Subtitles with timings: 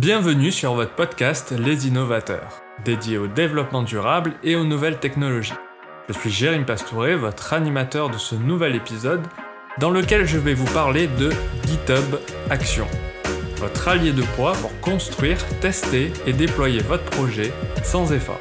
[0.00, 5.58] Bienvenue sur votre podcast Les Innovateurs, dédié au développement durable et aux nouvelles technologies.
[6.08, 9.26] Je suis Jérémy Pastouré, votre animateur de ce nouvel épisode,
[9.80, 11.32] dans lequel je vais vous parler de
[11.66, 12.86] GitHub Action,
[13.56, 17.52] votre allié de poids pour construire, tester et déployer votre projet
[17.82, 18.38] sans effort.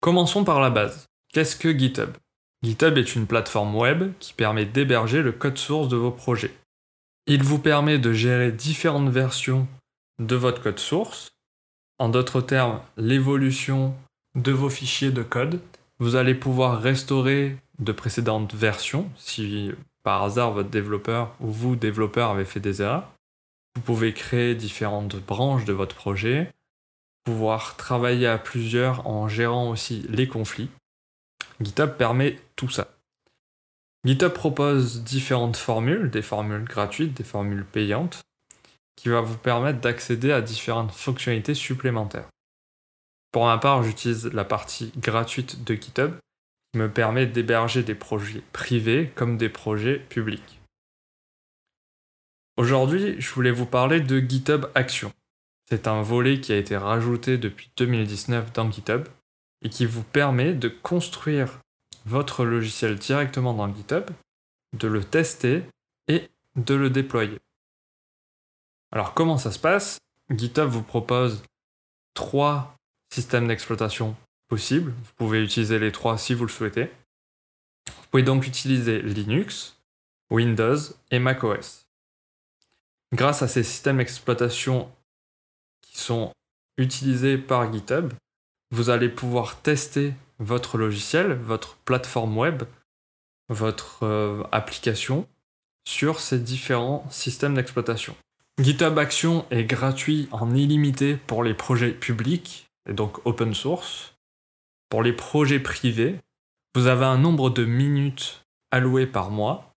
[0.00, 1.04] Commençons par la base.
[1.34, 2.16] Qu'est-ce que GitHub?
[2.66, 6.52] GitHub est une plateforme web qui permet d'héberger le code source de vos projets.
[7.28, 9.68] Il vous permet de gérer différentes versions
[10.18, 11.30] de votre code source,
[12.00, 13.94] en d'autres termes, l'évolution
[14.34, 15.60] de vos fichiers de code.
[16.00, 19.70] Vous allez pouvoir restaurer de précédentes versions si
[20.02, 23.12] par hasard votre développeur ou vous, développeur, avez fait des erreurs.
[23.76, 26.50] Vous pouvez créer différentes branches de votre projet,
[27.22, 30.70] pouvoir travailler à plusieurs en gérant aussi les conflits.
[31.60, 32.96] GitHub permet tout ça.
[34.04, 38.22] GitHub propose différentes formules, des formules gratuites, des formules payantes,
[38.96, 42.28] qui va vous permettre d'accéder à différentes fonctionnalités supplémentaires.
[43.32, 46.12] Pour ma part, j'utilise la partie gratuite de GitHub,
[46.72, 50.60] qui me permet d'héberger des projets privés comme des projets publics.
[52.56, 55.12] Aujourd'hui, je voulais vous parler de GitHub Action.
[55.68, 59.06] C'est un volet qui a été rajouté depuis 2019 dans GitHub
[59.62, 61.60] et qui vous permet de construire
[62.06, 64.06] votre logiciel directement dans GitHub,
[64.72, 65.64] de le tester
[66.08, 67.38] et de le déployer.
[68.92, 69.98] Alors comment ça se passe?
[70.30, 71.42] GitHub vous propose
[72.14, 72.76] trois
[73.12, 74.16] systèmes d'exploitation
[74.48, 74.92] possibles.
[74.92, 76.90] Vous pouvez utiliser les trois si vous le souhaitez.
[77.86, 79.76] Vous pouvez donc utiliser Linux,
[80.30, 80.78] Windows
[81.10, 81.86] et macOS.
[83.12, 84.90] Grâce à ces systèmes d'exploitation
[85.82, 86.32] qui sont
[86.76, 88.12] utilisés par GitHub,
[88.70, 92.64] vous allez pouvoir tester votre logiciel, votre plateforme web,
[93.48, 95.26] votre euh, application
[95.86, 98.16] sur ces différents systèmes d'exploitation.
[98.60, 104.14] GitHub Action est gratuit en illimité pour les projets publics, et donc open source.
[104.88, 106.18] Pour les projets privés,
[106.74, 109.74] vous avez un nombre de minutes allouées par mois.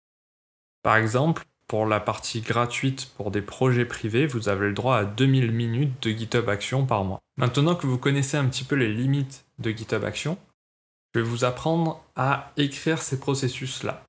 [0.83, 5.05] Par exemple, pour la partie gratuite pour des projets privés, vous avez le droit à
[5.05, 7.19] 2000 minutes de GitHub Action par mois.
[7.35, 10.37] Maintenant que vous connaissez un petit peu les limites de GitHub Action,
[11.21, 14.03] vous apprendre à écrire ces processus-là.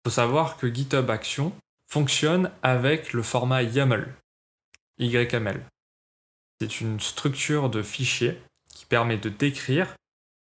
[0.00, 1.52] Il faut savoir que GitHub Action
[1.86, 4.14] fonctionne avec le format YAML,
[4.98, 5.64] YML.
[6.60, 8.40] C'est une structure de fichier
[8.72, 9.94] qui permet de décrire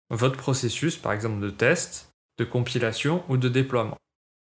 [0.09, 3.97] votre processus, par exemple de test, de compilation ou de déploiement.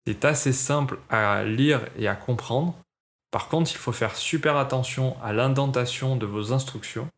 [0.07, 2.79] C'est assez simple à lire et à comprendre.
[3.31, 7.11] Par contre, il faut faire super attention à l'indentation de vos instructions,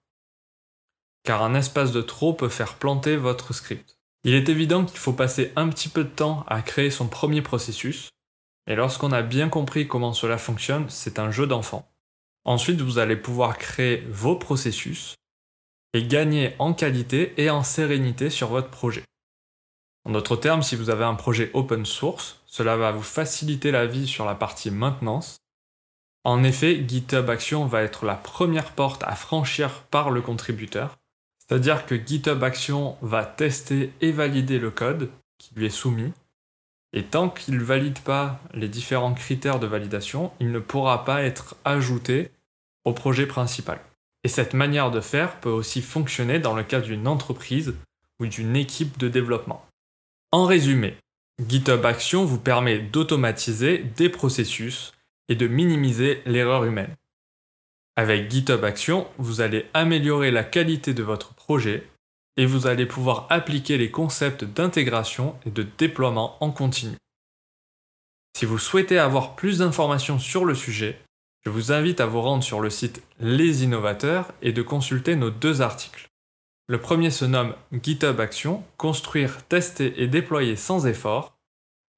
[1.24, 3.97] car un espace de trop peut faire planter votre script.
[4.24, 7.42] Il est évident qu'il faut passer un petit peu de temps à créer son premier
[7.42, 8.10] processus,
[8.66, 11.90] et lorsqu'on a bien compris comment cela fonctionne, c'est un jeu d'enfant.
[12.44, 15.14] Ensuite, vous allez pouvoir créer vos processus
[15.94, 19.04] et gagner en qualité et en sérénité sur votre projet.
[20.04, 23.86] En d'autres termes, si vous avez un projet open source, cela va vous faciliter la
[23.86, 25.38] vie sur la partie maintenance.
[26.24, 30.97] En effet, GitHub Action va être la première porte à franchir par le contributeur.
[31.48, 36.12] C'est-à-dire que GitHub Action va tester et valider le code qui lui est soumis.
[36.92, 41.22] Et tant qu'il ne valide pas les différents critères de validation, il ne pourra pas
[41.22, 42.31] être ajouté
[42.84, 43.81] au projet principal.
[44.25, 47.75] Et cette manière de faire peut aussi fonctionner dans le cas d'une entreprise
[48.20, 49.64] ou d'une équipe de développement.
[50.32, 50.97] En résumé,
[51.47, 54.92] GitHub Action vous permet d'automatiser des processus
[55.28, 56.94] et de minimiser l'erreur humaine.
[57.98, 61.84] Avec GitHub Action, vous allez améliorer la qualité de votre projet
[62.36, 66.94] et vous allez pouvoir appliquer les concepts d'intégration et de déploiement en continu.
[68.37, 71.00] Si vous souhaitez avoir plus d'informations sur le sujet,
[71.44, 75.31] je vous invite à vous rendre sur le site Les Innovateurs et de consulter nos
[75.31, 76.06] deux articles.
[76.69, 81.37] Le premier se nomme GitHub Action, construire, tester et déployer sans effort,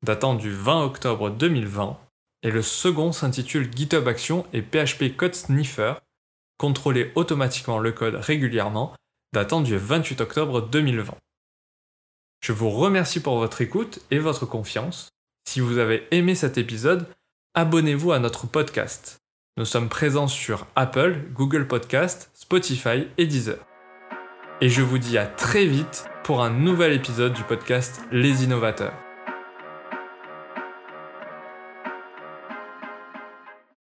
[0.03, 1.99] datant du 20 octobre 2020,
[2.43, 5.95] et le second s'intitule GitHub Action et PHP Code Sniffer,
[6.59, 8.95] contrôler automatiquement le code régulièrement,
[9.33, 11.15] datant du 28 octobre 2020.
[12.43, 15.11] Je vous remercie pour votre écoute et votre confiance.
[15.49, 17.07] Si vous avez aimé cet épisode,
[17.55, 19.19] abonnez-vous à notre podcast.
[19.57, 23.59] Nous sommes présents sur Apple, Google Podcast, Spotify et Deezer
[24.61, 29.10] et je vous dis à très vite pour un nouvel épisode du podcast Les Innovateurs.